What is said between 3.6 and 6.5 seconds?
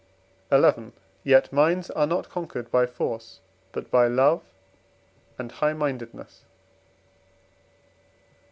but by love and high mindedness.